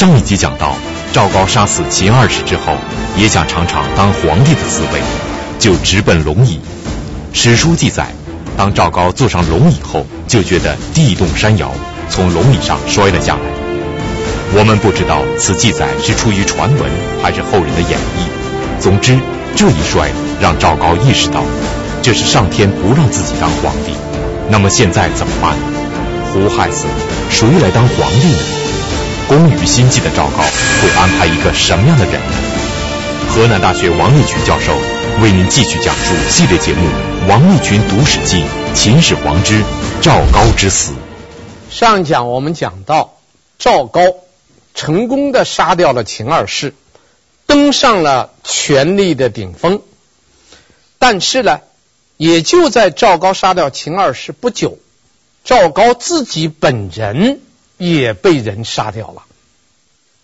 [0.00, 0.76] 上一集讲到，
[1.12, 2.74] 赵高杀死秦二世之后，
[3.18, 5.02] 也想尝尝当皇帝的滋味，
[5.58, 6.58] 就直奔龙椅。
[7.34, 8.06] 史书记载，
[8.56, 11.70] 当赵高坐上龙椅后，就觉得地动山摇，
[12.08, 13.42] 从龙椅上摔了下来。
[14.54, 16.90] 我们不知道此记载是出于传闻，
[17.22, 18.80] 还是后人的演绎。
[18.80, 19.18] 总之，
[19.54, 20.08] 这一摔
[20.40, 21.42] 让赵高意识到，
[22.00, 23.92] 这是上天不让自己当皇帝。
[24.48, 25.54] 那么现在怎么办？
[26.32, 26.86] 胡亥死，
[27.28, 28.38] 谁来当皇帝呢？
[29.30, 32.36] 工于心计的赵高会安排一个什么样的人呢？
[33.28, 34.76] 河南大学王立群教授
[35.22, 36.84] 为您继续讲述系列节目
[37.28, 38.42] 《王立群读史记·
[38.74, 39.62] 秦始皇之
[40.02, 40.90] 赵高之死》。
[41.70, 43.18] 上一讲我们讲到
[43.56, 44.02] 赵高
[44.74, 46.74] 成功的杀掉了秦二世，
[47.46, 49.80] 登上了权力的顶峰。
[50.98, 51.60] 但是呢，
[52.16, 54.80] 也就在赵高杀掉秦二世不久，
[55.44, 57.40] 赵高自己本人。
[57.80, 59.24] 也被人杀掉了，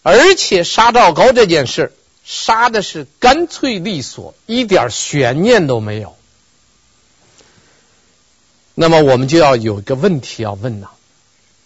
[0.03, 1.91] 而且杀赵高这件事，
[2.23, 6.15] 杀的是干脆利索，一点悬念都没有。
[8.75, 10.89] 那么我们就要有一个问题要问呐：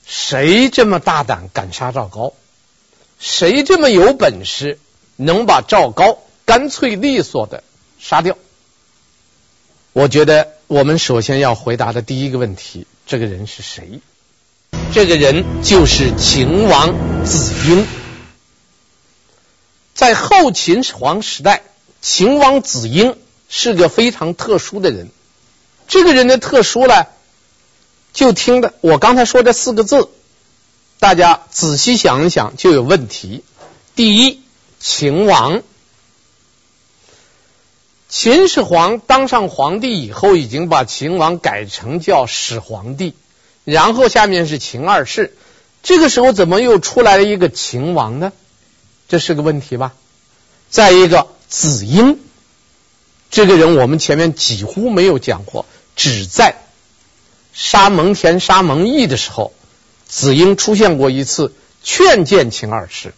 [0.07, 2.35] 谁这么大胆敢杀赵高？
[3.19, 4.79] 谁这么有本事
[5.17, 7.65] 能把赵高干脆利索的
[7.99, 8.39] 杀掉？
[9.93, 14.01] 我觉得我们首先要回答的第一个问题：这个人是谁？
[14.93, 17.87] 这个人就是秦王子婴，
[19.95, 21.63] 在后秦始皇时代，
[22.01, 23.17] 秦王子婴
[23.49, 25.09] 是个非常特殊的人。
[25.87, 27.07] 这个人的特殊呢，
[28.13, 30.09] 就听的我刚才说这四个字，
[30.99, 33.45] 大家仔细想一想就有问题。
[33.95, 34.43] 第一，
[34.81, 35.63] 秦王，
[38.09, 43.15] 秦始皇当上皇帝以后，已经把秦王改成叫始皇帝。
[43.71, 45.37] 然后下面是秦二世，
[45.85, 48.33] 这个时候怎么又出来了一个秦王呢？
[49.09, 49.95] 这是个问题吧。
[50.71, 52.19] 再一个，子婴
[53.31, 56.57] 这个人，我们前面几乎没有讲过，只在
[57.53, 59.53] 杀蒙恬、杀蒙毅的时候，
[60.09, 61.53] 子婴出现过一次，
[61.85, 63.15] 劝谏秦二世。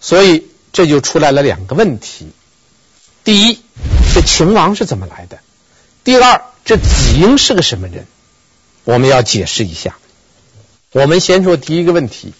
[0.00, 2.30] 所以这就出来了两个问题：
[3.24, 3.60] 第一，
[4.14, 5.40] 这秦王是怎么来的？
[6.02, 8.06] 第二，这子婴是个什么人？
[8.88, 9.98] 我们要解释一下。
[10.92, 12.32] 我们先说第一个问题：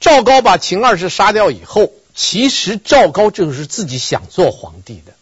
[0.00, 5.12] 赵高把秦二世杀掉以后，其实赵高就是自己想做皇帝的。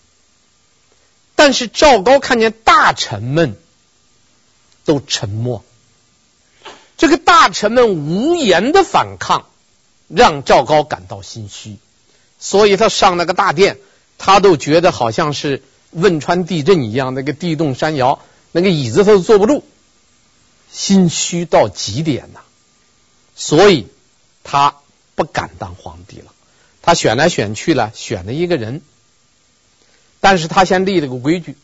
[1.34, 3.58] 但是赵高看见大臣们
[4.86, 5.62] 都沉默，
[6.96, 9.44] 这个大臣们无言的反抗，
[10.08, 11.76] 让赵高感到心虚。
[12.38, 13.76] 所以他上那个大殿，
[14.16, 18.18] 他都觉得好像是汶川地震一样，那个地动山摇。
[18.52, 19.64] 那个椅子他都坐不住，
[20.70, 22.40] 心虚到极点呐，
[23.34, 23.88] 所以
[24.44, 24.76] 他
[25.14, 26.32] 不敢当皇帝了。
[26.82, 28.82] 他选来选去了，选了一个人，
[30.20, 31.56] 但是他先立了个规矩。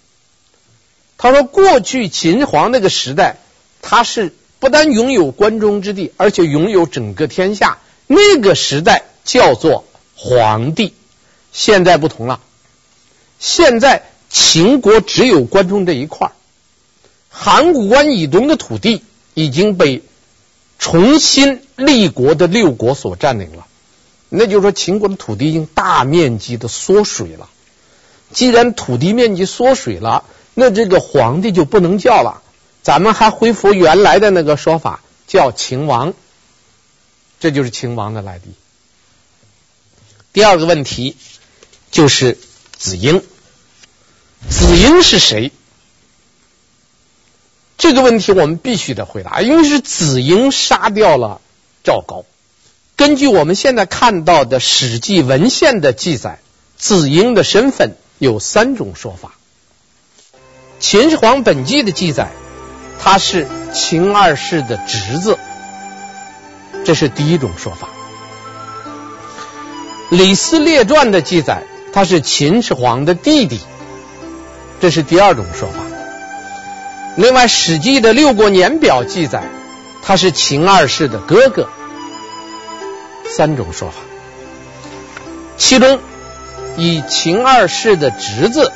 [1.16, 3.36] 他说，过去秦皇那个时代，
[3.82, 7.78] 他是不但拥有关中之地，而且拥有整个天下。
[8.06, 9.84] 那个时代叫做
[10.14, 10.94] 皇帝。
[11.52, 12.40] 现在不同了，
[13.40, 16.30] 现在秦国只有关中这一块。
[17.40, 19.04] 函谷关以东的土地
[19.34, 20.02] 已经被
[20.76, 23.68] 重新立国的六国所占领了，
[24.28, 27.48] 那就是说秦国的土地已经大面积的缩水了。
[28.32, 32.42] 既然土地面积缩水了，那这个皇帝就不能叫了，
[32.82, 36.14] 咱们还恢复原来的那个说法，叫秦王。
[37.38, 38.52] 这就是秦王的来历。
[40.32, 41.16] 第二个问题
[41.92, 42.36] 就是
[42.76, 43.22] 子婴，
[44.50, 45.52] 子婴是谁？
[47.78, 51.40] 这个问题我们必须得回答，因为是子婴杀掉了
[51.84, 52.24] 赵高。
[52.96, 56.40] 根据我们现在看到的《史记》文献的记载，
[56.76, 59.30] 子婴的身份有三种说法。
[60.80, 62.32] 《秦始皇本纪》的记载，
[63.00, 65.38] 他是秦二世的侄子，
[66.84, 67.88] 这是第一种说法。
[70.16, 73.60] 《李斯列传》的记载，他是秦始皇的弟弟，
[74.80, 75.87] 这是第二种说法。
[77.18, 79.42] 另外，《史记》的六国年表记载，
[80.04, 81.68] 他是秦二世的哥哥。
[83.28, 83.96] 三种说法，
[85.56, 85.98] 其中
[86.76, 88.70] 以秦二世的侄子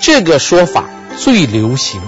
[0.00, 0.88] 这个说法
[1.18, 2.00] 最流行，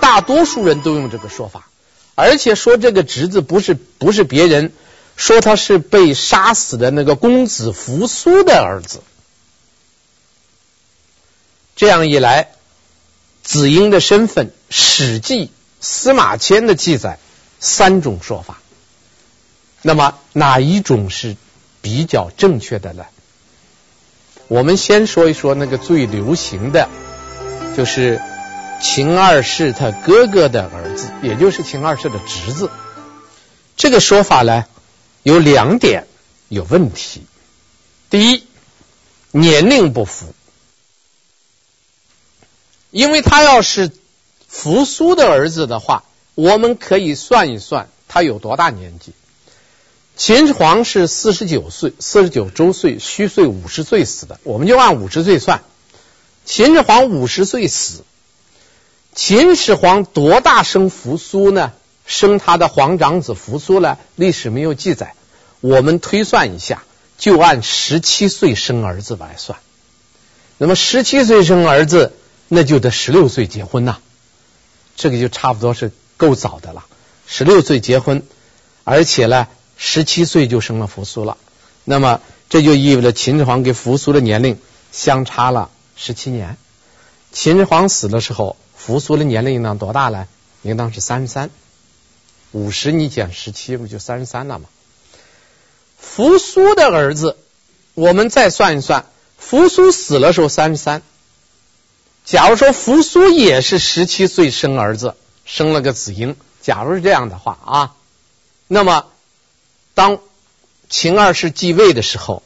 [0.00, 1.68] 大多数人都用这个说法，
[2.14, 4.72] 而且说这个侄子不是不是别人，
[5.14, 9.02] 说他是被杀死的那个公子扶苏的儿子。
[11.76, 12.48] 这样一来。
[13.44, 15.46] 子婴的身份，《史记》
[15.80, 17.18] 司马迁的记载
[17.60, 18.58] 三种说法。
[19.82, 21.36] 那么哪一种是
[21.82, 23.04] 比较正确的呢？
[24.48, 26.88] 我们先说一说那个最流行的，
[27.76, 28.20] 就是
[28.82, 32.70] 秦二世他哥哥的儿子，也就是秦二世的侄子。
[33.76, 34.64] 这个说法呢，
[35.22, 36.06] 有两点
[36.48, 37.26] 有问题。
[38.08, 38.44] 第一，
[39.32, 40.34] 年龄不符，
[42.94, 43.90] 因为他要是
[44.46, 46.04] 扶苏的儿子的话，
[46.36, 49.12] 我们可以算一算他有多大年纪。
[50.16, 55.62] 秦始皇是四十九岁，四十九周岁，虚岁五十岁死的，我们就按五十岁算。
[56.44, 58.04] 秦始皇五十岁死，
[59.12, 61.72] 秦始皇多大生扶苏呢？
[62.06, 63.98] 生他的皇长子扶苏呢？
[64.14, 65.14] 历史没有记载，
[65.60, 66.84] 我们推算一下，
[67.18, 69.58] 就按十七岁生儿子来算。
[70.58, 72.12] 那么十七岁生儿子，
[72.48, 73.98] 那就得十六岁结婚呐，
[74.96, 76.84] 这个就差不多是够早的了。
[77.26, 78.22] 十六岁结婚，
[78.84, 79.48] 而且呢。
[79.76, 81.36] 十七岁就生了扶苏了，
[81.82, 84.56] 那么这就意味着秦始皇跟扶苏的年龄
[84.92, 86.56] 相差了十七年。
[87.32, 90.28] 秦始皇死的时候，扶苏的年龄应当多大呢？
[90.62, 91.50] 应当是三十三。
[92.52, 94.66] 五十你减十七不就三十三了吗？
[95.98, 97.36] 扶苏的儿子，
[97.94, 99.06] 我们再算一算，
[99.36, 101.02] 扶苏死了时候三十三。
[102.24, 107.94] 假如说扶苏也是十七岁生儿子，生了个子婴，假如是这样的话啊，
[108.66, 109.06] 那么。
[109.96, 110.18] 当
[110.88, 112.42] 秦二世继位的时候，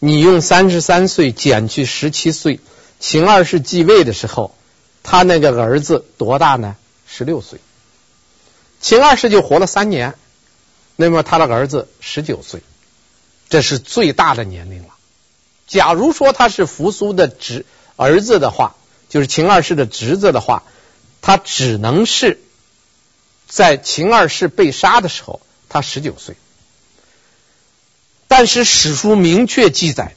[0.00, 2.58] 你用三十三岁减去十七岁，
[2.98, 4.52] 秦二世继位的时候，
[5.04, 6.74] 他那个儿子多大呢？
[7.06, 7.60] 十六岁。
[8.80, 10.16] 秦二世就活了三年，
[10.96, 12.62] 那么他的儿子十九岁，
[13.48, 14.88] 这是最大的年龄了。
[15.68, 17.64] 假如说他是扶苏的侄
[17.94, 18.74] 儿子的话，
[19.08, 20.62] 就是秦二世的侄子的话，
[21.22, 22.40] 他只能是
[23.46, 26.36] 在秦二世被杀的时候，他十九岁。
[28.26, 30.14] 但是史书明确记载，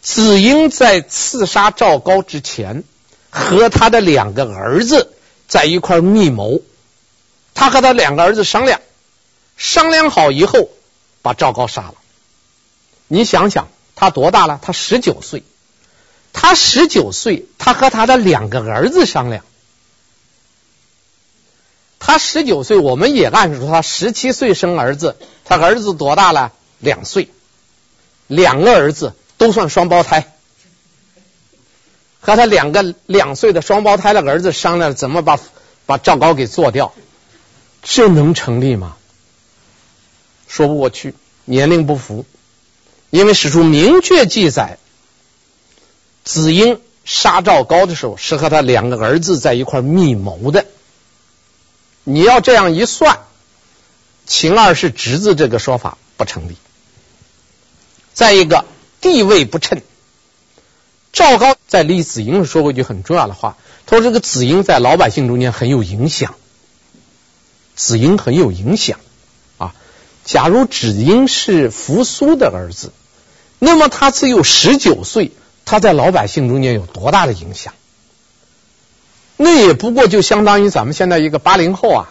[0.00, 2.84] 子婴在刺杀赵高之前，
[3.30, 5.12] 和他的两个儿子
[5.48, 6.62] 在一块密谋。
[7.52, 8.80] 他和他两个儿子商量，
[9.56, 10.70] 商量好以后，
[11.20, 11.94] 把赵高杀了。
[13.08, 14.60] 你想想，他多大了？
[14.62, 15.42] 他十九岁。
[16.32, 19.44] 他十九岁，他和他的两个儿子商量。
[21.98, 26.52] 他十九岁，我们也按说他十七岁生儿子，他儿子多大了？
[26.78, 27.28] 两岁，
[28.26, 30.32] 两个儿子都算双胞胎，
[32.20, 35.38] 和他两个两岁的双胞胎的儿子商量怎么把
[35.84, 36.94] 把赵高给做掉，
[37.82, 38.96] 这能成立吗？
[40.48, 42.24] 说不过去，年龄不符，
[43.10, 44.78] 因为史书明确记载，
[46.24, 50.66] 子婴杀赵高的时候是和他两个儿子在一块密谋的。
[52.04, 53.20] 你要这样一算，
[54.26, 56.56] 秦二世侄子这个说法不成立。
[58.12, 58.64] 再一个
[59.00, 59.82] 地位不称，
[61.12, 63.56] 赵高在立子婴时说过一句很重要的话，
[63.86, 66.34] 他说这个子婴在老百姓中间很有影响，
[67.76, 68.98] 子婴很有影响
[69.58, 69.74] 啊。
[70.24, 72.92] 假如子婴是扶苏的儿子，
[73.58, 75.32] 那么他只有十九岁，
[75.70, 77.74] 他在老百姓中间有多大的影响？
[79.36, 82.08] 那也不过就相当于咱们现在一个八零后啊，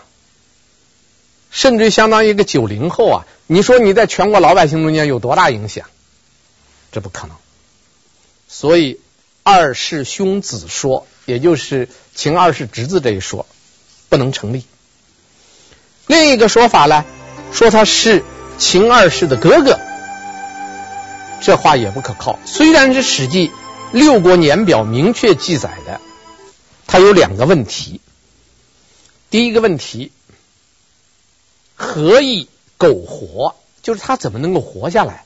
[1.52, 3.26] 甚至相当于一个九零后啊。
[3.48, 5.88] 你说你在全国老百姓中间有多大影响？
[6.94, 7.36] 这不可能。
[8.48, 9.02] 所以
[9.44, 13.46] 二世兄子说，也就是秦二世侄子这一说，
[14.08, 14.64] 不能成立。
[16.08, 17.04] 另一个说法呢，
[17.52, 18.24] 说他是
[18.58, 19.78] 秦二世的哥哥，
[21.42, 22.40] 这话也不可靠。
[22.46, 23.50] 虽然是《史记·
[23.92, 26.02] 六国年表》明确记载的，
[26.88, 28.02] 他有两个问题。
[29.30, 30.12] 第一个问题，
[31.76, 32.48] 何以？
[32.78, 35.26] 苟活，就是他怎么能够活下来？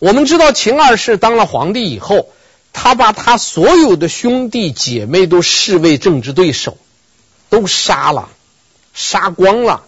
[0.00, 2.30] 我们知道秦二世当了皇帝以后，
[2.72, 6.76] 他把他所有的兄弟姐妹都视为政治对手，
[7.48, 8.28] 都杀了，
[8.92, 9.84] 杀光了。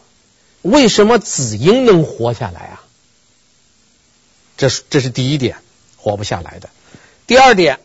[0.62, 2.83] 为什么子婴能活下来啊？
[4.56, 5.56] 这是这是第一点，
[5.96, 6.68] 活不下来的。
[7.26, 7.80] 第二点，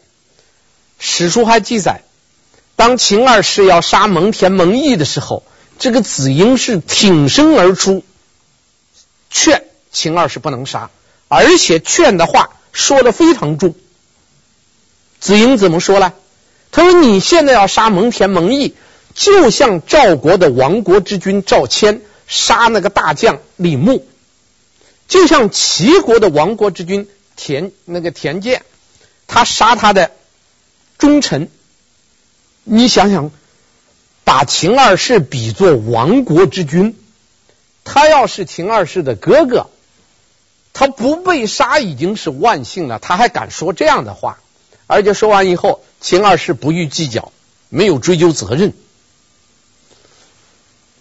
[0.99, 2.01] 史书还记载，
[2.75, 5.43] 当秦二世要杀蒙恬、蒙毅的时候，
[5.77, 8.03] 这个子婴是挺身而出。
[9.29, 10.89] 劝秦二世不能杀，
[11.27, 13.75] 而且劝的话说的非常重。
[15.19, 16.13] 子婴怎么说呢？
[16.71, 18.75] 他说：“你现在要杀蒙恬、蒙毅，
[19.15, 24.05] 就像赵国的亡国之君赵谦杀那个大将李牧，
[25.09, 28.63] 就像齐国的亡国之君田那个田健，
[29.27, 30.11] 他杀他的
[30.97, 31.49] 忠臣。
[32.63, 33.31] 你想想，
[34.23, 36.95] 把秦二世比作亡国之君。”
[37.83, 39.67] 他要是秦二世的哥哥，
[40.73, 44.39] 他不被杀已经是万幸了，他还敢说这样的话，
[44.85, 47.31] 而且说完以后，秦二世不予计较，
[47.69, 48.73] 没有追究责任。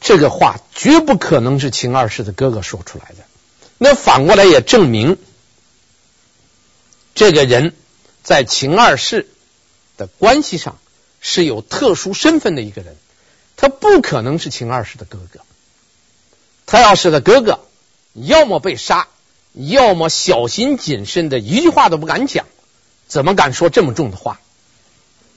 [0.00, 3.27] 这个话绝不可能是秦二世的哥哥说出来的。
[3.78, 5.16] 那反过来也证明，
[7.14, 7.74] 这个人
[8.22, 9.28] 在秦二世
[9.96, 10.78] 的关系上
[11.20, 12.96] 是有特殊身份的一个人，
[13.56, 15.40] 他不可能是秦二世的哥哥。
[16.66, 17.60] 他要是他哥哥，
[18.14, 19.08] 要么被杀，
[19.54, 22.46] 要么小心谨慎的一句话都不敢讲，
[23.06, 24.40] 怎么敢说这么重的话？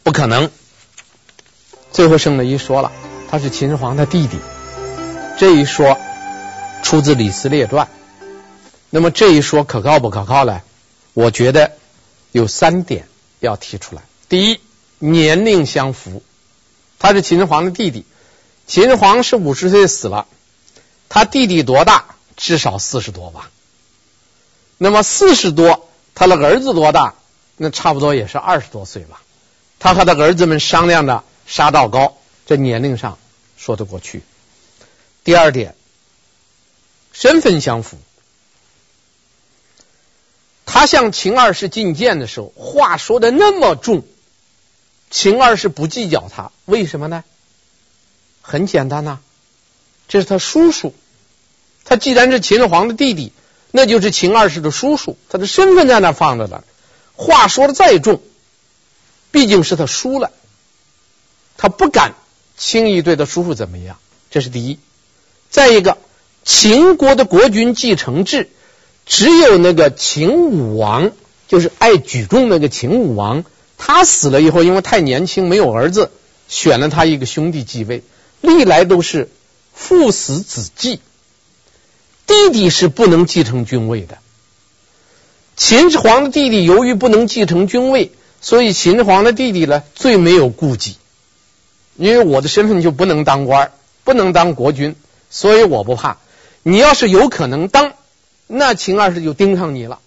[0.03, 0.51] 不可能。
[1.91, 2.91] 最后圣德一说了，
[3.29, 4.39] 他是秦始皇的弟弟，
[5.37, 5.97] 这一说
[6.83, 7.85] 出自《李斯列传》。
[8.91, 10.61] 那么这一说可靠不可靠呢？
[11.13, 11.71] 我觉得
[12.31, 13.07] 有三点
[13.39, 14.03] 要提出来。
[14.29, 14.59] 第一，
[14.99, 16.21] 年龄相符，
[16.99, 18.05] 他是秦始皇的弟弟，
[18.67, 20.27] 秦始皇是五十岁死了。
[21.09, 22.15] 他弟弟多大？
[22.35, 23.49] 至少四十多吧。
[24.77, 27.15] 那么四十多，他的儿子多大？
[27.55, 29.21] 那差不多也是二十多岁吧。
[29.79, 33.17] 他和他儿子们商量着杀赵高，这年龄上
[33.57, 34.21] 说得过去。
[35.23, 35.75] 第二点，
[37.13, 37.97] 身份相符。
[40.73, 44.05] 他向秦二世进谏的时候，话说的那么重，
[45.09, 47.25] 秦二世不计较他，为什么呢？
[48.41, 49.19] 很简单呐、
[50.07, 50.95] 这是他叔叔。
[51.83, 53.33] 他既然是秦始皇的弟弟，
[53.71, 56.63] 那就是秦二世的叔叔，他的身份在那放着呢。
[57.17, 58.21] 话说的再重，
[59.31, 60.31] 毕竟是他叔了，
[61.57, 62.15] 他不敢
[62.55, 63.97] 轻易对他叔叔怎么样。
[64.29, 64.79] 这是第一。
[65.49, 65.97] 再一个，
[66.45, 68.49] 秦国的国君继承制，
[69.05, 71.11] 只有那个秦武王，
[71.47, 73.43] 就是爱举重那个秦武王，
[73.77, 76.11] 他死了以后，因为太年轻没有儿子，
[76.47, 78.03] 选了他一个兄弟继位，
[78.41, 79.29] 历来都是
[79.73, 80.99] 父死子继。
[82.27, 84.19] 弟弟是不能继承君位的。
[85.57, 90.95] 秦始皇的弟弟由于不能继承君位，所以秦始皇的弟弟呢，最没有顾忌，
[91.97, 93.71] 因为我的身份就不能当官，
[94.05, 94.95] 不能当国君，
[95.29, 96.17] 所以我不怕。
[96.63, 97.93] 你要是有可能当，
[98.53, 99.99] 那秦二世就盯上你了，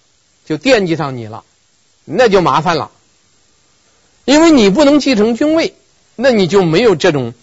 [0.45, 1.43] 就惦记上你了，
[2.03, 2.91] 那就麻烦了。
[4.23, 5.73] 因为你不能继承君位，
[6.15, 7.33] 那你就没有这种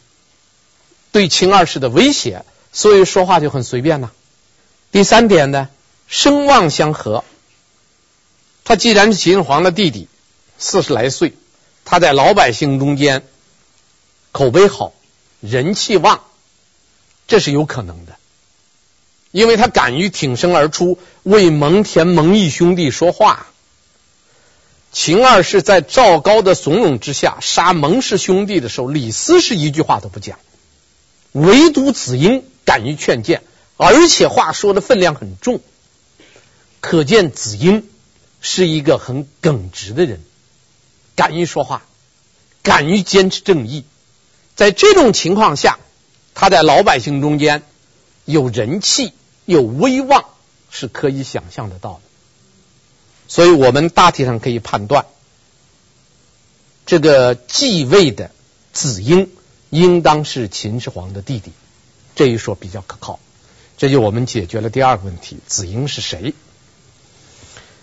[1.10, 4.12] 对秦二世的威胁，所以说话就很随便呐。
[4.92, 5.68] 第三点呢，
[6.06, 7.24] 声望相合。
[8.62, 10.06] 他既然是秦始皇的弟弟，
[10.56, 11.34] 四十来岁，
[11.84, 13.24] 他在老百姓中间
[14.30, 14.92] 口碑好，
[15.40, 16.22] 人气旺，
[17.26, 18.16] 这是有可能的，
[19.32, 23.48] 因为他敢于挺身而出，为蒙恬、蒙毅兄弟说话。
[24.92, 30.38] 秦二世在赵高的怂恿之下杀蒙氏兄弟的时候，李斯是一句话都不讲，
[31.32, 33.42] 唯独子婴敢于劝谏。
[33.78, 35.60] 而且话说的分量很重，
[36.80, 37.88] 可见子婴
[38.40, 40.20] 是一个很耿直的人，
[41.16, 41.82] 敢于说话，
[42.62, 43.84] 敢于坚持正义。
[44.54, 45.78] 在这种情况下，
[46.34, 47.62] 他在老百姓中间
[48.24, 50.24] 有人气、有威望，
[50.70, 52.00] 是可以想象得到的。
[53.28, 55.06] 所以我们大体上可以判断，
[56.84, 58.30] 这个继位的
[58.72, 59.30] 子婴
[59.70, 61.52] 应当是秦始皇的弟弟，
[62.14, 63.18] 这一说比较可靠。
[63.78, 66.34] 这就我们解决了第二个问题，子婴是谁？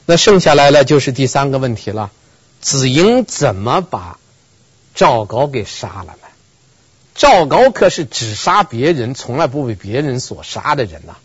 [0.06, 2.12] 那剩下来了就是第三个问题了，
[2.62, 4.20] 子婴怎么把
[4.96, 6.28] 赵高给杀了呢？
[7.16, 11.18] 赵高可是只杀别人，从来不被别人所杀的人呐。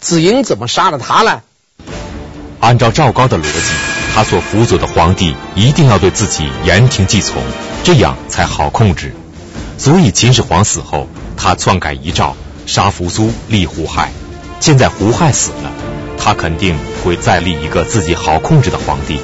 [0.00, 1.42] 子婴怎么杀了他呢？
[2.58, 3.74] 按照赵高的逻辑，
[4.14, 7.42] 他所辅佐的皇帝一定要对自己言听计从，
[7.84, 9.14] 这样才好控制。
[9.76, 12.34] 所以秦始皇死后，他篡改遗诏，
[12.66, 14.10] 杀扶苏，立胡亥。
[14.58, 15.70] 现在胡亥死了，
[16.18, 19.20] 他肯定会再立一个自己好控制的皇帝，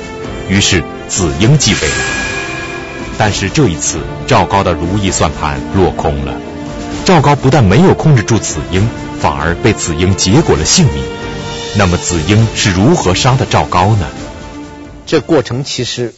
[0.50, 1.94] 于是子婴继位了。
[3.16, 6.34] 但是这一次赵高的如意算盘落空了，
[7.06, 8.86] 赵高不但没有控制住子婴，
[9.20, 11.04] 反而被子婴结果了性命。
[11.76, 14.06] 那么子婴是如何杀的赵高呢？
[15.06, 16.14] 这过程其实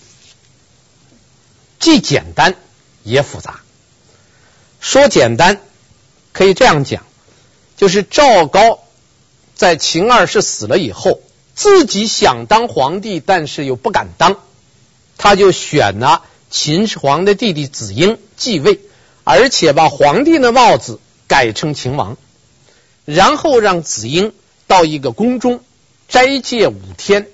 [1.79, 2.55] 既简单
[3.03, 3.61] 也复杂。
[4.81, 5.61] 说简单，
[6.33, 7.03] 可以这样讲，
[7.77, 8.81] 就是赵高。
[9.55, 11.21] 在秦二世死了以后，
[11.57, 14.37] 自己想当皇帝，但是又不敢当，
[15.17, 18.79] 他就选了秦始皇的弟弟子婴继位，
[19.25, 22.17] 而且把皇帝的帽子改成秦王，
[23.09, 24.35] 然后让子婴
[24.67, 25.63] 到一个宫中
[26.09, 27.29] 斋戒五天，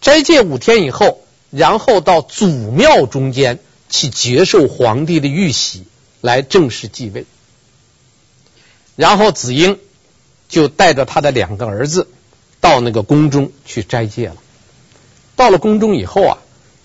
[0.00, 5.84] 斋戒五天以后，然后到祖庙中间去接受皇帝的玉玺，
[6.20, 7.24] 来正式继位，
[8.96, 9.78] 然后子婴。
[10.48, 12.08] 就带着他的两个儿子
[12.60, 14.36] 到那个宫中去斋戒了。
[15.36, 16.38] 到了宫中以后啊，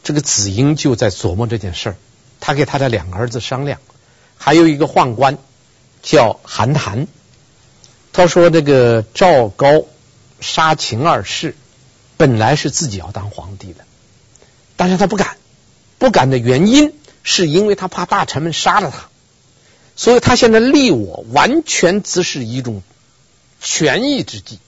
[0.04, 1.96] 这个子婴就在琢磨这件事儿。
[2.40, 3.80] 他给他的两个儿子商量，
[4.38, 5.40] 还有一个宦官
[6.06, 7.08] 叫韩谈。
[8.14, 9.84] 他说：“这个赵高
[10.40, 11.56] 杀秦二世，
[12.16, 13.84] 本来是自己要当皇帝的，
[14.78, 15.36] 但是他不敢。
[15.98, 16.94] 不敢的原因
[17.24, 19.10] 是因为他怕大臣们杀了他，
[19.96, 22.84] 所以他现在立我，完全只是一种
[23.60, 24.60] 权宜之计。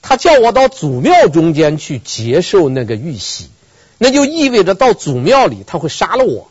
[0.00, 3.50] 他叫我到祖庙中间去接受那个玉玺，
[3.98, 6.50] 那就意味着到祖庙里他会杀了我。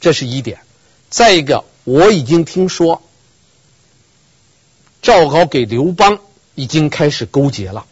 [0.00, 0.60] 这是一点。
[1.10, 3.02] 再一个，我已经听说。”
[5.00, 6.18] 赵高给刘邦
[6.54, 7.86] 已经开始勾结了。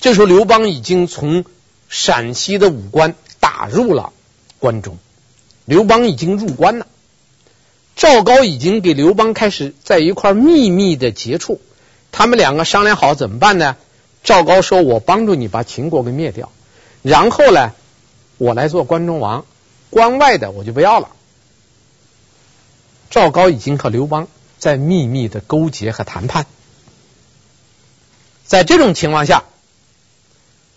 [0.00, 1.44] 这时候，刘邦已经从
[1.88, 4.12] 陕西的武关打入了
[4.58, 4.98] 关中，
[5.64, 6.86] 刘邦已经入关了。
[7.96, 11.60] 赵高已经给刘邦开始在一块秘密的接触，
[12.10, 13.76] 他们两个商量好怎么办呢？
[14.24, 16.50] 赵高说：“我帮助你把秦国给灭掉，
[17.02, 17.72] 然后呢，
[18.38, 19.44] 我来做关中王，
[19.90, 21.10] 关外的我就不要了。”
[23.14, 24.26] 赵高已经和刘邦。
[24.58, 26.46] 在秘密的勾结和谈判，
[28.44, 29.44] 在这种情况下，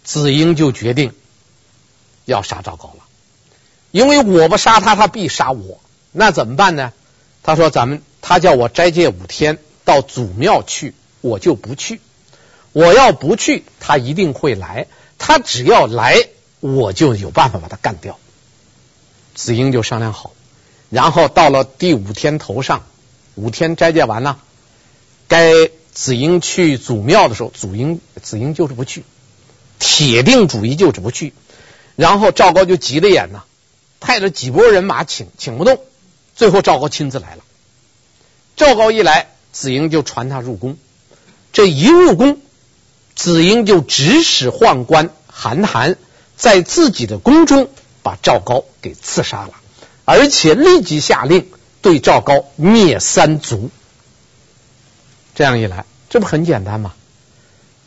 [0.03, 1.13] 子婴就决定
[2.25, 3.05] 要杀赵高了。
[3.91, 5.79] 因为我不杀他，他必杀我。
[6.11, 6.93] 那怎么办呢？
[7.41, 12.01] 他说：“咱们他叫我斋戒五天，到祖庙去，我就不去。
[12.71, 14.87] 我要不去，他一定会来。
[15.17, 16.27] 他只要来，
[16.59, 18.19] 我就有办法把他干掉。”
[19.33, 20.33] 子婴就商量好，
[20.89, 22.83] 然后到了第五天头上。
[23.35, 24.39] 五天斋戒完了，
[25.27, 25.51] 该
[25.93, 29.03] 子婴去祖庙的时候，祖婴子婴就是不去，
[29.77, 31.33] 铁定主意就是不去。
[31.95, 33.43] 然后赵高就急了眼呐，
[33.99, 35.79] 派了几波人马请，请不动。
[36.35, 37.43] 最后赵高亲自来了。
[38.55, 40.75] 赵高一来，子婴就传他入宫。
[41.53, 42.41] 这一入宫，
[43.15, 45.95] 子婴就指使宦官韩谈
[46.35, 47.69] 在自己的宫中
[48.01, 49.51] 把赵高给刺杀了，
[50.07, 51.45] 而且立即下令。
[51.79, 53.69] 对赵高灭三族，
[55.35, 56.93] 这样一来，这不很简单吗？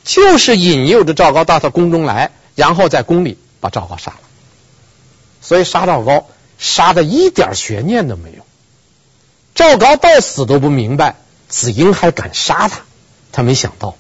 [0.05, 4.21] 就是引诱着赵高到他宫中来，然后在宫里把赵高杀了。
[5.43, 8.47] 所以杀赵高杀的一点悬念都没有。
[9.55, 11.17] 赵高到死都不明白，
[11.49, 12.83] 子婴还敢杀他，
[13.33, 13.97] 他没想到。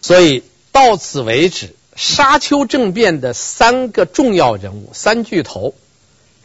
[0.00, 5.74] 所以到此为止，沙丘政变的三个重要人物，三巨头：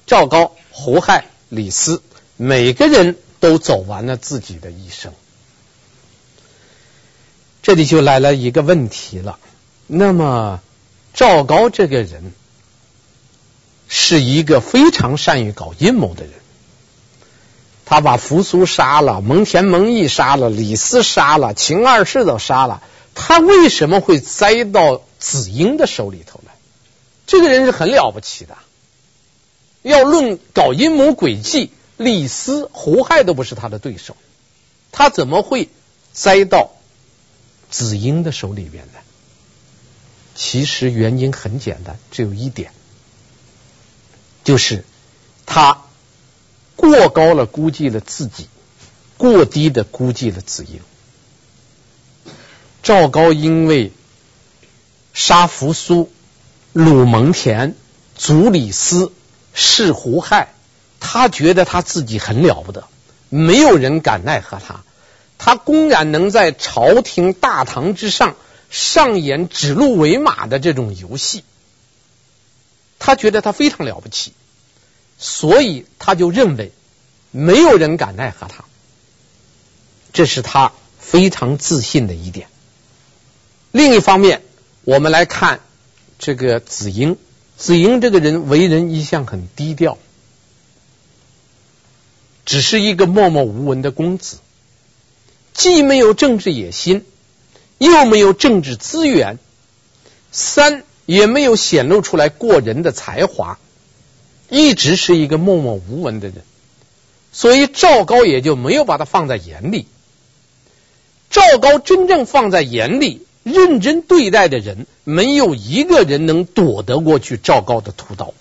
[0.07, 2.01] 赵高、胡亥、李斯。
[2.37, 5.13] 每个人都走完了自己的一生，
[7.61, 9.37] 这里就来了一个问题了。
[9.85, 10.59] 那么，
[11.13, 12.33] 赵高这个人
[13.87, 16.33] 是一个非常善于搞阴谋的人，
[17.85, 22.81] 他把扶苏杀了，蒙恬、蒙毅杀了，李斯杀了，秦二世都杀了，
[23.13, 26.53] 他为什么会栽到子婴的手里头来？
[27.27, 28.57] 这个人是很了不起的，
[29.81, 31.71] 要论搞阴谋诡计。
[31.97, 34.17] 李斯、胡亥都不是他的对手，
[34.91, 35.69] 他怎么会
[36.13, 36.71] 栽到
[37.69, 38.93] 子婴的手里边呢？
[40.33, 42.71] 其实原因很简单，只有一点，
[44.43, 44.83] 就是
[45.45, 45.83] 他
[46.75, 48.47] 过高了估计了自己，
[49.17, 50.79] 过低的估计了子婴。
[52.81, 53.91] 赵高因为
[55.13, 56.09] 杀扶苏、
[56.73, 57.75] 虏蒙恬、
[58.15, 59.11] 族李斯、
[59.53, 60.53] 是胡亥。
[60.99, 62.87] 他觉得他自己很了不得，
[63.29, 64.83] 没有人敢奈何他。
[65.39, 68.35] 他公然能在朝廷大堂之上
[68.69, 71.43] 上演指鹿为马的这种游戏，
[72.99, 74.33] 他觉得他非常了不起，
[75.17, 76.71] 所以他就认为
[77.31, 78.63] 没有人敢奈何他。
[80.13, 82.47] 这是他非常自信的一点。
[83.71, 84.43] 另一方面，
[84.83, 85.61] 我们来看
[86.19, 87.17] 这个子婴，
[87.61, 89.99] 子婴这个人为人一向很低调。
[92.43, 94.37] 只是一个默默无闻的公子，
[95.53, 97.05] 既没有政治野心，
[97.77, 99.37] 又没有政治资源，
[100.31, 103.59] 三也没有显露出来过人的才华，
[104.49, 106.41] 一直是一个默默无闻的人，
[107.31, 109.85] 所以赵高也就没有把他放在眼里。
[111.29, 118.33] 赵高真正放在眼里、认真对待的人，没有一个人能躲得过去赵高的屠刀。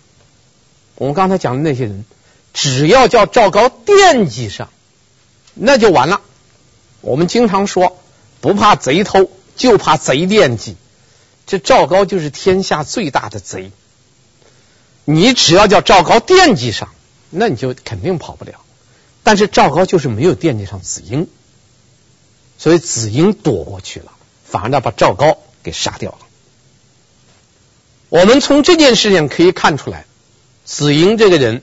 [0.96, 2.04] 我们刚才讲的那些人。
[2.52, 4.70] 只要叫赵高惦记上，
[5.54, 6.20] 那就完了。
[7.00, 7.96] 我们经常说，
[8.40, 10.74] 不怕贼偷，就怕贼惦记。
[11.46, 13.70] 这赵高就是天下最大的贼。
[15.04, 16.88] 你只要叫赵高惦记上，
[17.30, 18.62] 那你就肯定跑不了。
[19.22, 21.28] 但是赵高就是没有惦记上子婴，
[22.58, 24.10] 所以子婴躲过去了，
[24.50, 26.18] 反而呢把赵高给杀掉了。
[28.08, 30.04] 我们从这件事情可以看出来，
[30.64, 31.62] 子婴这个人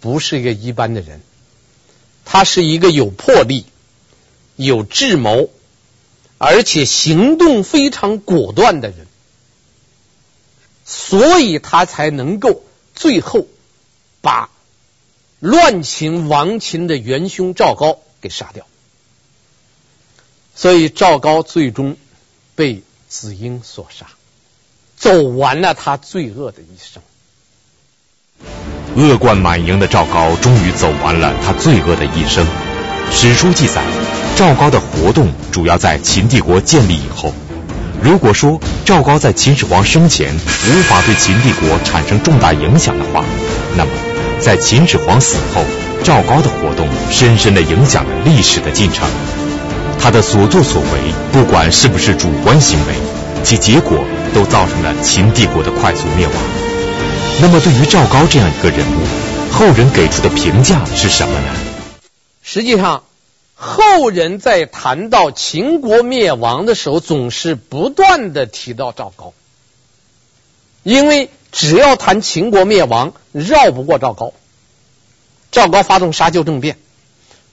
[0.00, 1.20] 不是一个一般的人，
[2.24, 3.64] 他是一个有魄力、
[4.56, 5.50] 有智谋，
[6.38, 9.06] 而且行动非常果断的人，
[10.84, 12.64] 所以他才能够
[12.96, 13.46] 最后
[14.20, 14.50] 把
[15.38, 18.66] 乱秦亡秦的元凶赵高给杀掉。
[20.56, 21.96] 所以赵高最终
[22.56, 24.06] 被子婴所杀，
[24.96, 27.02] 走完了他罪恶的一生。
[28.96, 32.46] 恶贯满盈的赵高终于走完了他罪恶的一生。
[33.10, 33.82] 史书记载，
[34.36, 37.32] 赵高的活动主要在秦帝国建立以后。
[38.02, 43.24] 如果说赵高在秦始皇生前无法对秦帝国产生重大影响的话，
[43.76, 43.90] 那么
[44.40, 45.64] 在秦始皇死后，
[46.04, 49.08] 赵高的活动深深的影响了历史的进程。
[50.04, 52.94] 他的所作所为，不管是不是主观行为，
[53.42, 56.34] 其结果都造成了秦帝国的快速灭亡。
[57.40, 61.48] 那么，对于赵高这样一个人物，后人给出的评价是什么呢？
[62.42, 63.04] 实际上，
[63.54, 69.32] 后人在谈到秦国灭亡的时候，总是不断地提到赵高，
[70.82, 74.34] 因为只要谈秦国灭亡，绕不过赵高。
[75.50, 76.76] 赵高发动沙丘政变，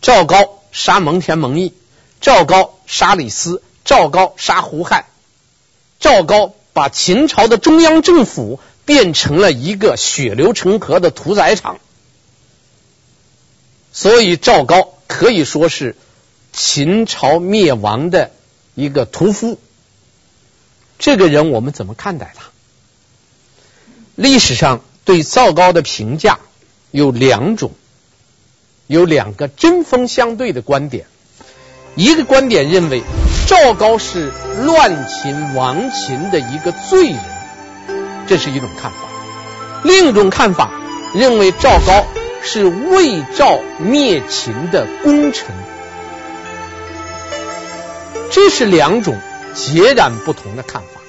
[0.01, 1.71] 赵高杀蒙恬、蒙毅。
[2.21, 5.07] 赵高杀李斯，赵高杀胡亥，
[5.99, 11.79] 赵高把秦朝的中央政府变成了一个血流成河的屠宰场，
[13.91, 15.95] 所以赵高可以说是
[16.53, 18.31] 秦朝灭亡的
[18.75, 19.59] 一个屠夫。
[20.99, 22.51] 这个人我们怎么看待他？
[24.13, 26.39] 历史上对赵高的评价
[26.91, 27.71] 有两种，
[28.85, 31.07] 有两个针锋相对的观点。
[31.95, 33.03] 一个观点认为
[33.47, 34.31] 赵高是
[34.63, 37.19] 乱秦亡秦的一个罪人，
[38.27, 38.97] 这是一种看法；
[39.83, 40.71] 另一种看法
[41.13, 42.05] 认为赵高
[42.41, 45.53] 是为赵灭秦的功臣，
[48.31, 49.19] 这是两种
[49.53, 51.01] 截然不同的看法。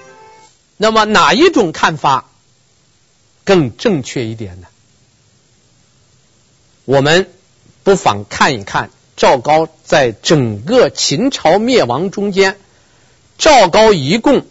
[0.76, 2.24] 那么哪一种看法
[3.44, 4.66] 更正确一点呢？
[6.84, 7.30] 我们
[7.84, 8.90] 不妨看一看。
[9.22, 12.58] 赵高在整个秦朝灭亡中间，
[13.38, 14.44] 赵高一共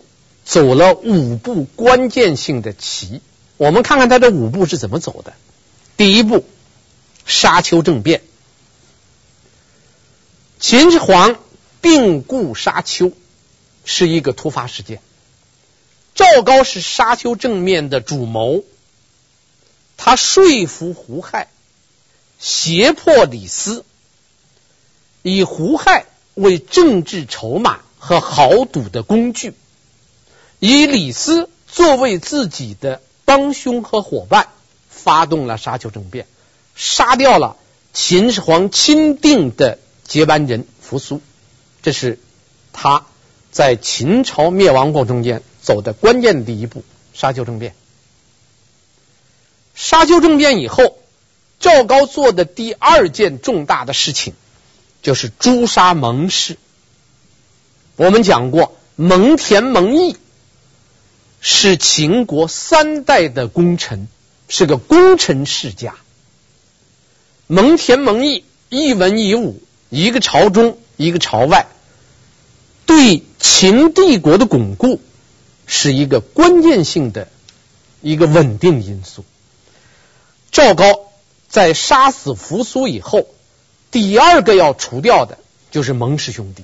[0.45, 3.21] 走了五步关键性的棋。
[3.57, 5.33] 我们看看他这五步是怎么走的。
[5.97, 6.45] 第一步，
[7.25, 8.21] 沙丘政变。
[10.57, 11.35] 秦始皇
[11.81, 13.11] 病故沙丘，
[13.83, 15.01] 是一个突发事件。
[16.15, 18.63] 赵高是沙丘政变的主谋，
[19.97, 21.49] 他说服胡亥，
[22.39, 23.83] 胁迫李斯。
[25.21, 29.53] 以胡亥为政治筹码和豪赌的工具，
[30.59, 34.49] 以李斯作为自己的帮凶和伙伴，
[34.89, 36.25] 发动了沙丘政变，
[36.75, 37.57] 杀掉了
[37.93, 41.21] 秦始皇钦定的接班人扶苏。
[41.83, 42.19] 这是
[42.73, 43.05] 他
[43.51, 47.75] 在秦朝灭亡过程中间走的关键的第一步——沙丘政变。
[49.75, 50.99] 沙丘政变以后，
[51.59, 54.33] 赵高做的第二件重大的事情。
[55.01, 56.57] 就是诛杀蒙氏。
[57.95, 60.15] 我们讲过，蒙恬、蒙毅
[61.39, 64.07] 是秦国三代的功臣，
[64.47, 65.95] 是个功臣世家。
[67.47, 71.67] 蒙恬、蒙毅一文一武，一个朝中，一个朝外，
[72.85, 75.01] 对秦帝国的巩固
[75.65, 77.27] 是一个关键性的
[78.01, 79.25] 一个稳定因素。
[80.51, 81.11] 赵高
[81.49, 83.27] 在杀死扶苏以后。
[83.91, 85.37] 第二个要除掉的
[85.69, 86.63] 就是蒙氏兄弟，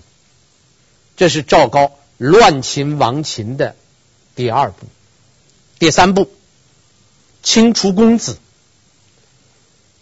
[1.17, 3.75] 这是赵高乱秦亡秦的
[4.35, 4.87] 第二步。
[5.77, 6.31] 第三步，
[7.43, 8.39] 清除公子。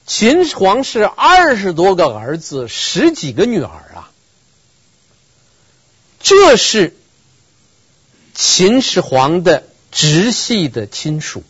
[0.06, 4.12] 秦始皇是二十多个儿子，十几个女儿啊，
[6.20, 6.96] 这是
[8.36, 11.44] 秦始皇的直系的亲属，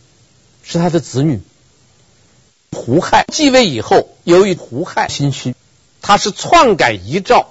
[0.62, 1.42] 是他的子女。
[2.72, 5.54] 胡亥继位以后，由于胡亥心虚。
[6.02, 7.48] 他是篡改遗诏，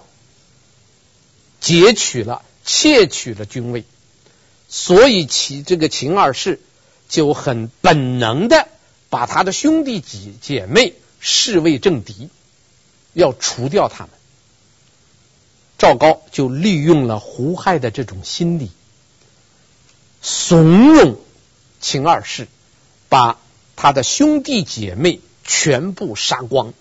[1.60, 3.84] 劫取了、窃取了君位，
[4.69, 6.62] 所以其这个秦二世
[7.10, 8.67] 就很本能的
[9.10, 12.29] 把他的兄弟姐姐妹视为政敌，
[13.13, 14.10] 要除掉他们。
[15.77, 18.71] 赵高就利用了胡亥的这种心理，
[20.21, 21.17] 怂恿
[21.81, 22.47] 秦二世
[23.10, 23.38] 把
[23.75, 26.73] 他的兄弟姐妹全部杀光。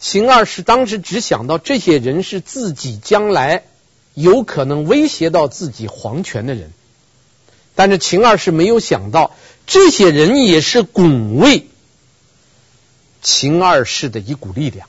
[0.00, 3.64] 秦二世当时只想到这些人是自己将来
[4.14, 6.72] 有可能威胁到自己皇权的人，
[7.74, 9.36] 但是秦二世没有想到，
[9.66, 11.66] 这些人也是拱卫
[13.20, 14.88] 秦二世的一股力量。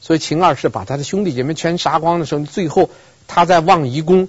[0.00, 2.90] 所以秦二世把他的兄弟姐妹全杀光的时候，最后
[3.26, 4.28] 他在望夷宫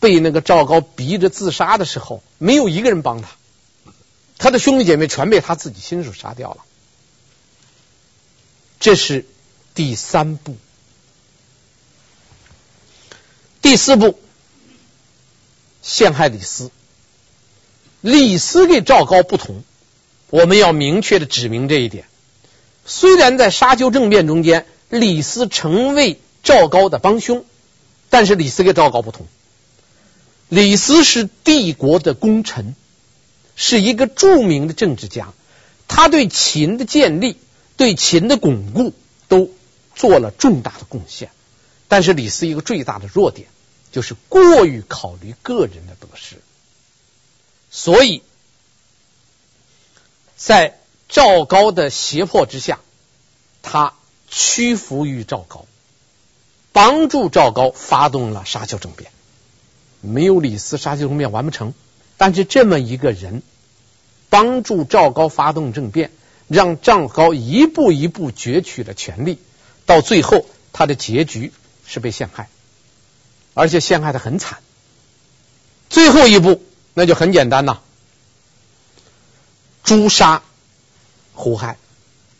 [0.00, 3.28] 被那个赵高逼着自杀的时候，没有一个人帮他，
[4.38, 6.64] 他的兄弟姐妹全被他自己亲手杀掉了。
[8.80, 9.26] 这是。
[9.80, 10.56] 第三步，
[13.62, 14.20] 第四步，
[15.80, 16.70] 陷害李斯。
[18.02, 19.64] 李斯跟赵高不同，
[20.28, 22.04] 我们要明确的指明这一点。
[22.84, 27.46] 虽然在沙丘政变中间，李斯成为赵高的帮凶，
[28.10, 29.26] 但是李斯跟赵高不同。
[30.50, 32.74] 李斯是帝国的功臣，
[33.56, 35.32] 是一个著名的政治家，
[35.88, 37.38] 他对秦的建立、
[37.78, 38.92] 对秦的巩固。
[40.00, 41.30] 做了重大的贡献，
[41.86, 43.48] 但是李斯一个最大的弱点
[43.92, 46.36] 就是过于考虑个人的得失，
[47.70, 48.22] 所以
[50.36, 52.80] 在赵高的胁迫之下，
[53.60, 53.92] 他
[54.26, 55.66] 屈服于赵高，
[56.72, 59.12] 帮助赵高发动了沙丘政变。
[60.00, 61.74] 没有李斯，沙丘政变完不成。
[62.16, 63.42] 但是这么一个人
[64.30, 66.10] 帮助赵高发动政变，
[66.48, 69.38] 让赵高一步一步攫取了权力。
[69.90, 71.52] 到最后，他的结局
[71.84, 72.48] 是被陷害，
[73.54, 74.60] 而且陷害的很惨。
[75.88, 76.62] 最后一步
[76.94, 77.80] 那就很简单呐，
[79.82, 80.44] 诛杀
[81.34, 81.76] 胡亥，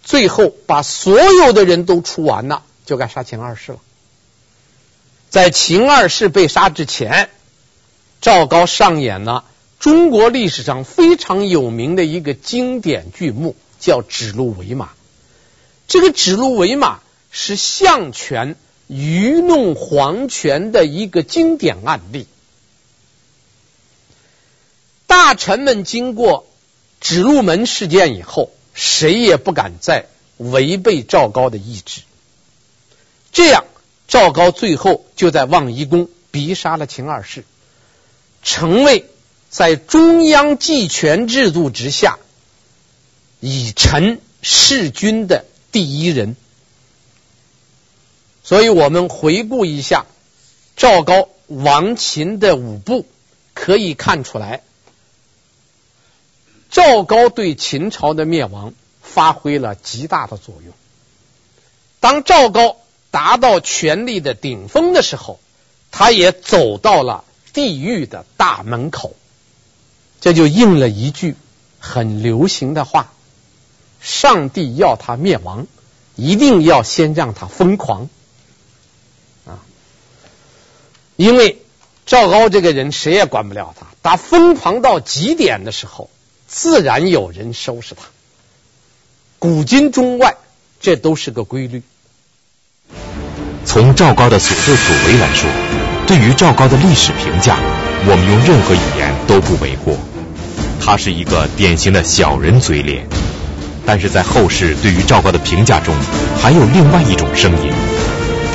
[0.04, 3.78] 最后把所有的人都除完了，就该杀秦二世了。
[5.28, 7.30] 在秦二世被杀之前，
[8.20, 9.44] 赵高上演了
[9.80, 14.90] 中国历史上非常有名的一个经典剧目，叫指鹿为马。
[15.88, 17.00] 这个指鹿为马。
[17.30, 18.56] 是相权
[18.88, 22.26] 愚弄皇权的一个经典案例。
[25.06, 26.46] 大臣们经过
[27.00, 32.02] 指鹿门事件以后，谁也不敢再违背赵高的意志。
[33.32, 33.64] 这样，
[34.08, 37.44] 赵高最后就在望夷宫逼杀了秦二世，
[38.42, 39.06] 成为
[39.48, 42.18] 在中央集权制度之下
[43.38, 46.36] 以臣弑君的第一人。
[48.50, 50.06] 所以我们回顾一下
[50.76, 53.06] 赵高亡秦的五步，
[53.54, 54.62] 可以看出来，
[56.68, 60.74] 赵高对秦朝的灭亡发挥了极大的作用。
[62.00, 62.78] 当赵高
[63.12, 65.38] 达到权力的顶峰的时候，
[65.92, 69.14] 他也走到了地狱的大门口，
[70.20, 71.36] 这就应了一句
[71.78, 73.12] 很流行的话：
[74.00, 75.68] 上帝要他灭亡，
[76.16, 78.10] 一定要先让他疯狂。
[81.20, 81.58] 因为
[82.06, 86.08] 赵高这个人谁也管不了他，他疯狂到极点的时候，
[86.48, 88.04] 自然有人收拾他。
[89.38, 90.36] 古今中外，
[90.80, 91.82] 这都是个规律。
[93.66, 95.50] 从赵高的所作所为来说，
[96.06, 97.58] 对于赵高的历史评价，
[98.06, 99.98] 我们用任何语言都不为过。
[100.80, 103.06] 他是一个典型的小人嘴脸，
[103.84, 105.94] 但是在后世对于赵高的评价中，
[106.40, 107.70] 还有另外一种声音，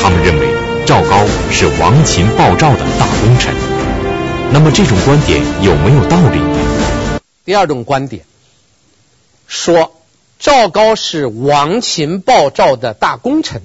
[0.02, 0.55] 他们认为。
[0.86, 3.56] 赵高是亡秦报赵的大功臣，
[4.54, 6.40] 那么这种观点有没有道理？
[7.44, 8.24] 第二种观点
[9.48, 10.00] 说
[10.38, 13.64] 赵高是亡秦报赵的大功臣，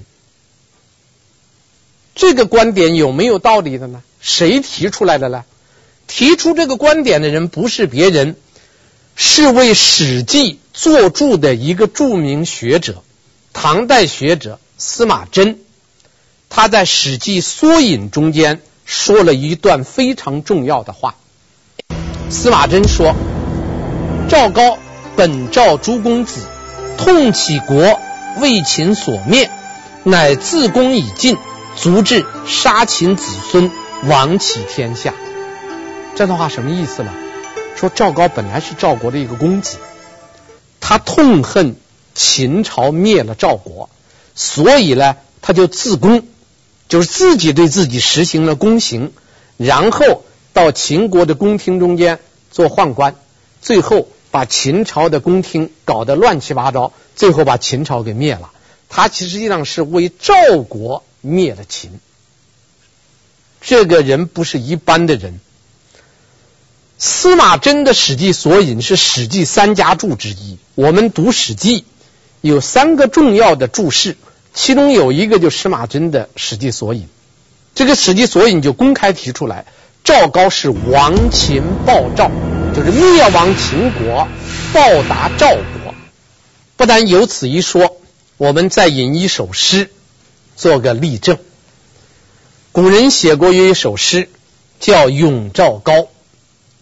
[2.15, 4.01] 这个观点有没有道理的呢？
[4.19, 5.45] 谁提出来的呢？
[6.07, 8.35] 提出这个观点的人不是别人，
[9.15, 13.03] 是为《史记》作注的一个著名学者，
[13.53, 15.59] 唐代学者司马真。
[16.53, 21.15] 他在《史记索引》中间说了一段非常重要的话。
[22.29, 23.15] 司马真说
[24.29, 24.77] ：“赵高
[25.15, 26.41] 本赵诸公子，
[26.97, 28.01] 痛其国
[28.41, 29.49] 为秦所灭，
[30.03, 31.37] 乃自宫以尽，
[31.77, 33.71] 卒至杀秦子孙，
[34.03, 35.13] 亡其天下。”
[36.17, 37.13] 这段话什么意思呢？
[37.77, 39.77] 说赵高本来是赵国的一个公子，
[40.81, 41.77] 他痛恨
[42.13, 43.89] 秦朝灭了赵国，
[44.35, 46.25] 所以呢，他就自宫。
[46.91, 49.13] 就是自己对自己实行了宫刑，
[49.55, 52.19] 然后到秦国的宫廷中间
[52.51, 53.15] 做宦官，
[53.61, 58.51] 最后把秦朝的宫廷搞得乱七八糟，最后把秦朝给灭了。
[58.89, 61.97] 他其实际上是为赵国灭了秦。
[63.61, 65.39] 这个人不是一般的人。
[66.97, 70.57] 司马真的《史记索引》是《史记》三家注之一。
[70.75, 71.79] 我们读《史记》
[72.41, 74.17] 有三个重要的注释。
[74.53, 77.03] 其中有一个就司马真的《史记索引》，
[77.73, 79.65] 这个《史记索引》就公开提出来，
[80.03, 82.29] 赵高是亡秦报赵，
[82.75, 84.27] 就是灭亡秦国，
[84.73, 85.93] 报答赵国。
[86.75, 87.97] 不但有此一说，
[88.37, 89.89] 我们再引一首诗
[90.55, 91.37] 做个例证。
[92.73, 94.29] 古人写过有一首诗
[94.79, 95.93] 叫《咏赵高》，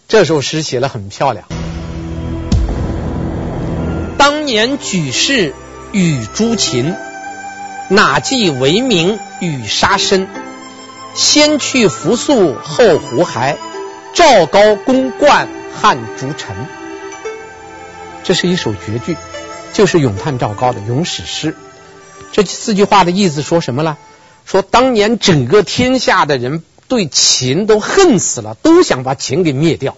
[0.08, 1.46] 这首诗写得很漂亮。
[4.18, 5.54] 当年举世
[5.92, 6.94] 与诸秦，
[7.92, 10.28] 哪计为名与杀身？
[11.16, 13.58] 先去扶苏后胡亥，
[14.14, 16.54] 赵高攻冠汉逐臣。
[18.22, 19.16] 这是一首绝句，
[19.72, 21.56] 就是咏叹赵高的咏史诗。
[22.30, 23.98] 这四句话的意思说什么了？
[24.44, 29.96] 说当年整个天下的人对秦都恨死了，都想把秦给灭掉。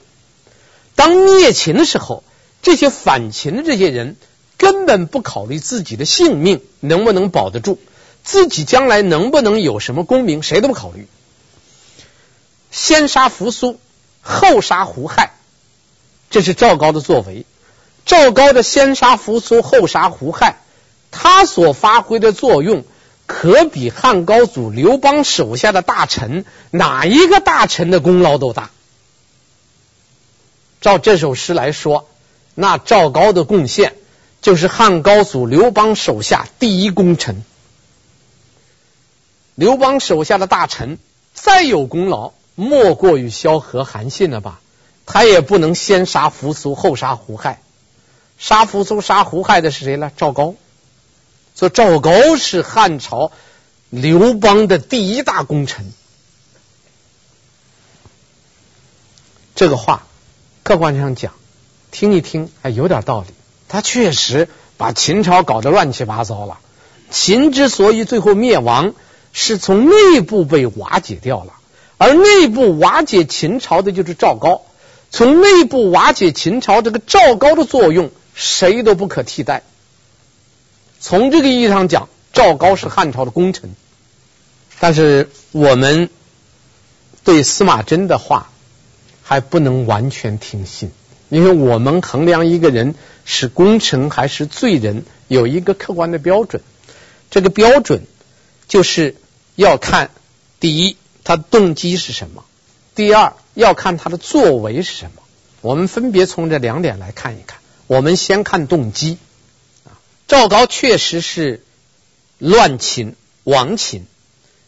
[0.94, 2.24] 当灭秦的时候，
[2.62, 4.16] 这些反秦的这些人
[4.62, 7.80] 根本不考虑自己的性命能不能保得住，
[8.22, 11.08] 自己将来能不能有什么功名，谁都不考虑。
[12.70, 13.80] 先杀扶苏，
[14.20, 15.32] 后杀胡亥，
[16.30, 17.44] 这是赵高的作为。
[18.06, 20.60] 赵高的先杀扶苏，后杀胡亥，
[21.10, 22.84] 他所发挥的作用。
[23.26, 28.70] 可比汉高祖刘邦手下的大臣哪一个大臣的功劳都大。
[30.80, 32.08] 照这首诗来说，
[32.54, 33.94] 那赵高的贡献
[34.42, 37.42] 就是汉高祖刘邦手下第一功臣。
[39.54, 40.98] 刘邦手下的大臣
[41.32, 44.60] 再有功劳，莫过于萧何、韩信了吧？
[45.06, 47.62] 他也不能先杀扶苏，后杀胡亥。
[48.38, 50.10] 杀扶苏、杀胡亥的是谁呢？
[50.16, 50.54] 赵高。
[51.54, 53.30] 说赵高是汉朝
[53.90, 55.92] 刘邦的第一大功臣，
[59.54, 60.06] 这个话
[60.62, 61.34] 客观上讲，
[61.90, 63.28] 听一听还有点道理。
[63.72, 66.58] 他确实把秦朝搞得乱七八糟了。
[67.10, 68.92] 秦之所以最后灭亡，
[69.32, 71.54] 是从内部被瓦解掉了，
[71.96, 74.60] 而内部瓦解秦朝的就是赵高。
[75.10, 79.62] 从内部瓦解秦朝，这个赵高的作用谁都不可替代。
[81.00, 83.74] 从这个意义上讲，赵高是汉朝的功臣，
[84.80, 86.10] 但是我们
[87.24, 88.50] 对司马真的话
[89.22, 90.90] 还不能完全听信，
[91.30, 96.62] 因为我们衡量一个人是功臣还是罪人，有一个客观的标准。
[97.30, 98.02] 这个标准
[98.68, 99.16] 就是
[99.54, 100.10] 要看
[100.60, 102.42] 第一，他动机是什么；
[102.94, 105.22] 第二，要看他的作为是什么。
[105.60, 107.58] 我们分别从这两点来看一看。
[107.86, 109.18] 我们先看动机。
[110.26, 111.62] 赵高确实是
[112.38, 114.06] 乱秦亡秦，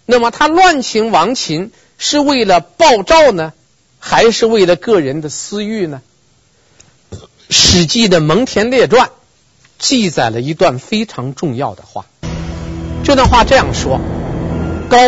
[0.05, 3.53] 那么他乱秦亡秦是为了报赵呢，
[3.99, 6.03] 还是为了个人的私欲呢？
[7.57, 9.07] 《史记》的《蒙恬列传》
[9.79, 12.05] 记载了一段非常重要的话，
[13.05, 14.01] 这段话这样说：
[14.89, 14.99] 高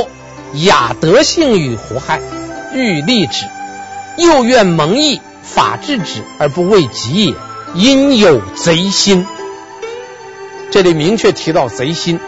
[0.55, 2.21] 雅德性与胡亥，
[2.73, 3.47] 欲立之，
[4.17, 7.35] 又愿蒙毅法治之而不为己也，
[7.75, 9.27] 因有贼心。
[10.71, 12.21] 这里明确提到贼心，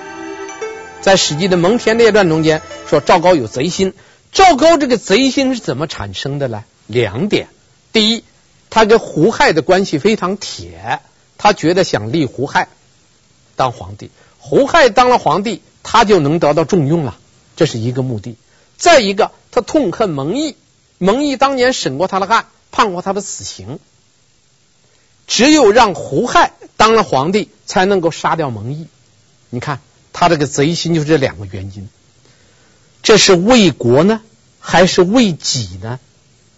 [1.01, 3.95] 在《史记》的《蒙恬列传》中间说赵高有贼心。
[4.33, 6.65] 赵高这个贼心是怎么产生的呢？
[6.89, 7.47] 两点：
[7.93, 8.25] 第一，
[8.71, 11.01] 他跟胡亥的关系非常铁，
[11.37, 12.69] 他觉得想立胡亥
[13.57, 17.19] 当皇帝，胡亥当了皇帝，他就能得到重用了，
[17.57, 18.37] 这是一个目的。
[18.77, 20.55] 再一个，他痛恨蒙毅，
[20.99, 23.79] 蒙毅当年审过他的案，判过他的死刑。
[25.27, 28.87] 只有让胡亥当了皇帝，才能够杀掉蒙毅。
[29.51, 29.81] 你看
[30.13, 31.89] 他这个贼心，就是这两个原因。
[33.03, 34.21] 这是为国呢，
[34.61, 35.99] 还是为己呢？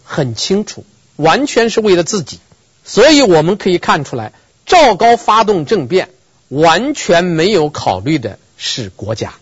[0.03, 0.83] 很清楚，
[1.21, 2.39] 完全是为了自己。
[2.83, 4.33] 所以我们可以看出来，
[4.65, 6.09] 赵高发动政变，
[6.49, 9.33] 完全没有考虑的是国家，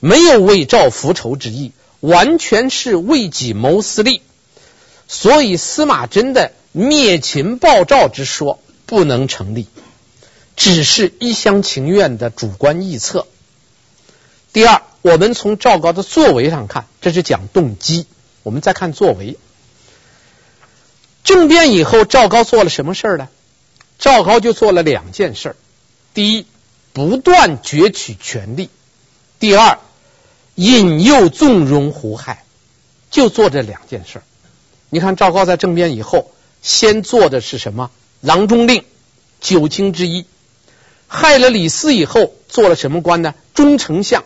[0.00, 4.20] 没有为赵复仇之意，完全是为己谋私利。
[5.08, 6.52] 所以司马真的。
[6.76, 9.68] 灭秦报赵之说不能成立，
[10.56, 13.28] 只是一厢情愿的主观臆测。
[14.52, 18.06] 第二，我们从赵高的作为上看，这是讲动机。
[18.42, 19.38] 我们再看作为，
[21.24, 23.28] 政变以后，赵高做了什么事儿呢？
[23.98, 25.56] 赵高就做了两件事：
[26.12, 26.46] 第一，
[26.92, 28.68] 不断攫取权力；
[29.40, 29.78] 第二，
[30.54, 32.44] 引诱纵容胡亥。
[33.10, 34.22] 就做这两件事。
[34.90, 36.30] 你看，赵高在政变以后。
[36.62, 37.90] 先做的是什么？
[38.22, 38.86] 郎中令，
[39.38, 40.24] 九卿之一。
[41.06, 43.34] 害了李斯以后，做了什么官呢？
[43.52, 44.24] 中丞相。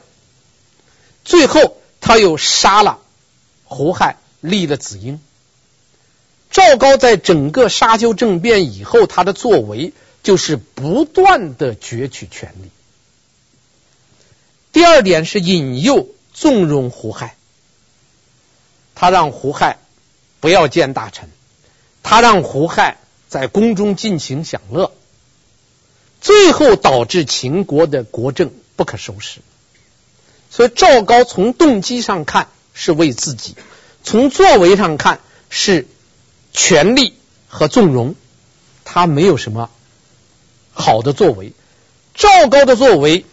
[1.25, 3.01] 最后，他又杀了
[3.65, 5.21] 胡亥，立了子婴。
[6.51, 9.93] 赵高在整个沙丘政变以后，他的作为
[10.23, 12.71] 就是不断的攫取权力。
[14.73, 17.37] 第二点是引诱纵容胡亥，
[18.95, 19.79] 他让胡亥
[20.41, 21.29] 不要见大臣，
[22.03, 24.93] 他让胡亥在宫中尽情享乐，
[26.21, 29.41] 最后导致秦国的国政不可收拾。
[30.51, 33.55] 所以赵高从动机上看是为自己，
[34.03, 35.21] 从作为上看
[35.51, 35.87] 是
[36.53, 37.15] 权力
[37.49, 38.15] 和纵容，
[38.85, 39.71] 他没有什么
[40.73, 41.53] 好的作为。
[42.15, 43.25] 赵高的作为。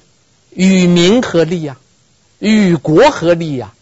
[0.57, 1.76] 与民合利呀，
[2.39, 3.74] 与国合利呀，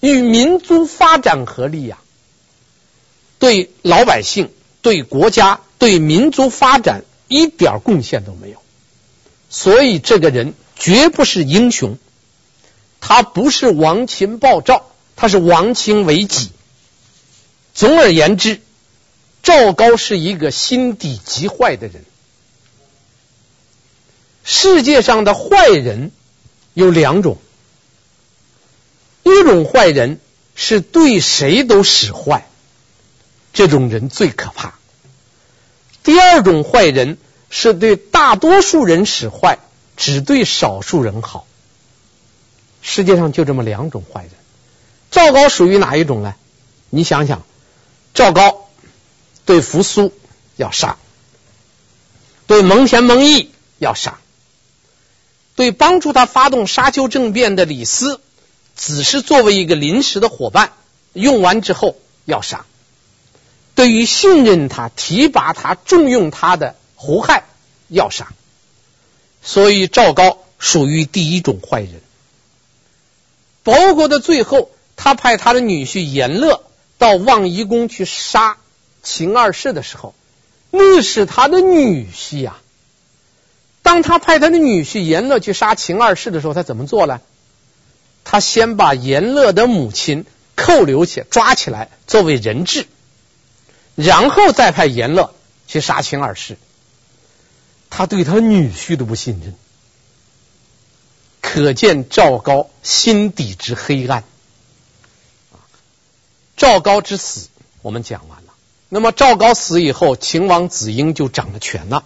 [0.00, 1.98] 与民族发展合利呀，
[3.38, 4.50] 对老百姓、
[4.82, 8.60] 对国家、对民族发展一点贡献都没有，
[9.48, 11.98] 所以这个人绝不是英雄，
[13.00, 16.50] 他不是亡秦报赵，他是亡秦为己。
[17.74, 18.60] 总而言之，
[19.42, 22.04] 赵高是一个心底极坏的人。
[24.44, 26.10] 世界上的坏人
[26.74, 27.36] 有两种，
[29.22, 30.20] 一种坏人
[30.54, 32.46] 是对谁都使坏，
[33.52, 34.70] 这种人最可怕；
[36.02, 37.18] 第二种坏人
[37.50, 39.58] 是对大多数人使坏，
[39.96, 41.46] 只对少数人好。
[42.80, 44.32] 世界上就这么两种坏人，
[45.10, 46.34] 赵高属于哪一种呢？
[46.88, 47.42] 你想想，
[48.14, 48.67] 赵高
[49.48, 50.12] 对扶苏
[50.56, 50.98] 要杀，
[52.46, 54.18] 对蒙恬、蒙毅要杀。
[55.54, 58.20] 对帮助他发动沙丘政变的李斯，
[58.76, 60.74] 只是作为一个临时的伙伴，
[61.14, 61.96] 用完之后
[62.26, 62.66] 要杀。
[63.74, 67.44] 对于信任他、提拔他、重用他的胡亥，
[67.88, 68.28] 要杀。
[69.42, 72.02] 所以赵高属于第一种坏人。
[73.62, 76.64] 包括的最后，他派他的女婿阎乐
[76.98, 78.58] 到望夷宫去杀
[79.08, 80.14] 秦二世的时候，
[80.70, 82.62] 那是他的女婿呀、啊。
[83.82, 87.22] 当他派他的女婿严乐去杀秦二世的时候，他怎么做呢？
[88.22, 92.86] 他先把严乐的母亲扣留起，抓起来作为人质，
[93.94, 95.32] 然后再派严乐
[95.66, 96.58] 去杀秦二世。
[97.88, 99.54] 他对他女婿都不信任，
[101.40, 104.22] 可见赵高心底之黑暗。
[106.58, 107.48] 赵高之死
[107.80, 108.47] 我们讲完了，
[108.88, 112.04] 那么赵高死以后，秦王子婴就掌了权了。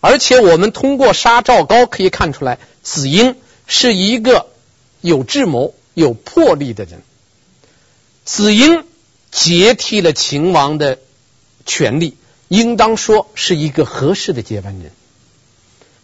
[0.00, 3.36] 而且我们通过杀赵高可以看出来，子婴
[3.66, 4.46] 是一个
[5.00, 7.02] 有智谋、有魄力的人。
[8.24, 8.84] 子婴
[9.30, 10.98] 接替了秦王的
[11.64, 12.16] 权力，
[12.48, 14.92] 应当说是一个合适的接班人。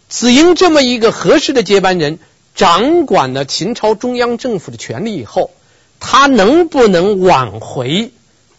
[0.09, 2.19] 子婴这么一个合适的接班人，
[2.55, 5.51] 掌管了秦朝中央政府的权力以后，
[5.99, 8.11] 他能不能挽回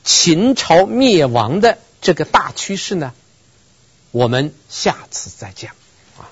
[0.05, 3.12] 秦朝灭亡的这个大趋势呢？
[4.11, 5.72] 我们下次再讲。
[6.18, 6.28] 啊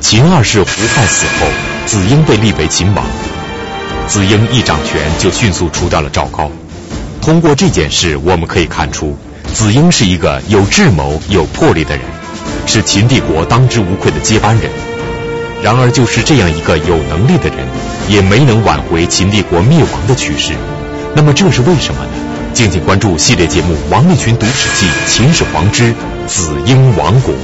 [0.00, 1.46] 秦二世胡亥死后，
[1.86, 3.06] 子婴被立为秦王。
[4.08, 6.50] 子婴一掌权就迅速除掉了赵高。
[7.20, 9.16] 通过这件事，我们可以看出，
[9.52, 12.06] 子婴是一个有智谋、有魄力的人，
[12.66, 14.72] 是秦帝国当之无愧的接班人。
[15.62, 17.68] 然而，就是这样一个有能力的人，
[18.08, 20.54] 也没能挽回秦帝国灭亡的趋势。
[21.14, 22.10] 那么，这是为什么呢？
[22.54, 25.94] 敬请关注系列节目《王立群读史记·秦始皇之
[26.26, 27.34] 子婴亡国》。